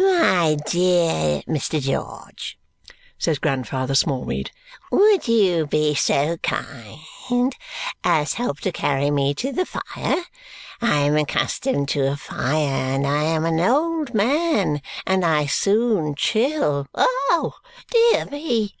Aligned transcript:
"My 0.00 0.56
dear 0.64 1.42
Mr. 1.48 1.80
George," 1.80 2.56
says 3.18 3.40
Grandfather 3.40 3.96
Smallweed, 3.96 4.52
"would 4.92 5.26
you 5.26 5.66
be 5.66 5.96
so 5.96 6.36
kind 6.36 7.56
as 8.04 8.34
help 8.34 8.60
to 8.60 8.70
carry 8.70 9.10
me 9.10 9.34
to 9.34 9.50
the 9.50 9.66
fire? 9.66 10.22
I 10.80 10.98
am 11.00 11.16
accustomed 11.16 11.88
to 11.88 12.12
a 12.12 12.16
fire, 12.16 12.60
and 12.94 13.08
I 13.08 13.24
am 13.24 13.44
an 13.44 13.58
old 13.58 14.14
man, 14.14 14.82
and 15.04 15.24
I 15.24 15.46
soon 15.46 16.14
chill. 16.14 16.86
Oh, 16.94 17.54
dear 17.90 18.26
me!" 18.26 18.76